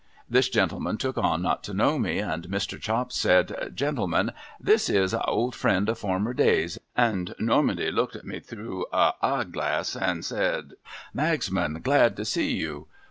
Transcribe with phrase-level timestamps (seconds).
[0.27, 2.81] This gent took on not to know me, and Mr.
[2.81, 8.25] Chops said:* Gentlemen, this is a old friend of former days:' and Normandy looked at
[8.25, 10.73] me through a eye glass, and said,'
[11.15, 12.87] Magsman, glad to see you